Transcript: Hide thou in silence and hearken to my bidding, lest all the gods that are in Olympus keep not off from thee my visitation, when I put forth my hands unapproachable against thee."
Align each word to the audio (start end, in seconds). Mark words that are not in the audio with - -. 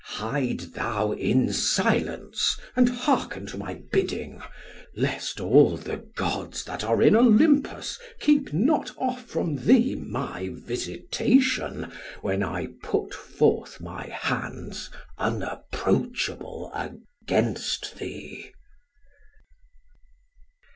Hide 0.03 0.61
thou 0.73 1.11
in 1.11 1.53
silence 1.53 2.57
and 2.75 2.89
hearken 2.89 3.45
to 3.45 3.55
my 3.55 3.75
bidding, 3.91 4.41
lest 4.95 5.39
all 5.39 5.77
the 5.77 5.97
gods 6.15 6.63
that 6.63 6.83
are 6.83 7.03
in 7.03 7.15
Olympus 7.15 7.99
keep 8.19 8.51
not 8.51 8.91
off 8.97 9.23
from 9.27 9.57
thee 9.57 9.93
my 9.93 10.49
visitation, 10.53 11.91
when 12.21 12.41
I 12.41 12.69
put 12.81 13.13
forth 13.13 13.79
my 13.79 14.07
hands 14.07 14.89
unapproachable 15.19 16.71
against 16.73 17.97
thee." 17.99 18.51